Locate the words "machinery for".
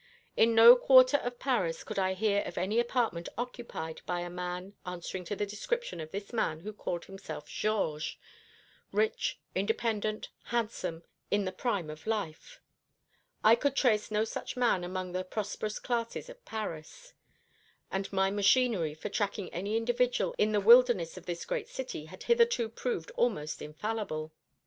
18.31-19.09